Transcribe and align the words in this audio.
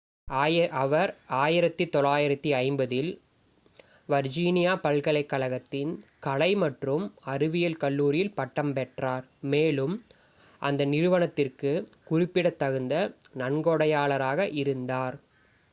அவர் 0.81 1.11
1950-இல் 1.33 3.11
வர்ஜீனியா 4.09 4.73
பல்கலைக்கழகத்தின் 4.81 5.91
கலை 6.19 6.55
மற்றும் 6.55 7.05
அறிவியல் 7.25 7.77
கல்லூரியில் 7.77 8.33
பட்டம் 8.33 8.73
பெற்றார் 8.73 9.25
மேலும் 9.47 9.95
அந்த 10.61 10.85
நிறுவனத்திற்குக் 10.85 11.87
குறிப்பிடத்தகுந்த 12.03 12.95
நன்கொடையாளராக 13.37 14.49
இருந்தார் 14.55 15.17